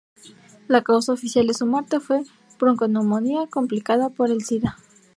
La 0.67 0.81
causa 0.81 1.13
oficial 1.13 1.45
de 1.45 1.53
su 1.53 1.67
muerte 1.67 1.99
fue 1.99 2.23
bronconeumonía 2.57 3.45
complicada 3.45 4.09
por 4.09 4.31
el 4.31 4.43
sida. 4.43 4.79